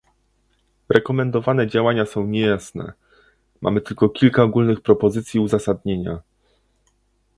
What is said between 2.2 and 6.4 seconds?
niejasne- mamy tylko kilka ogólnych propozycji i uzasadnienia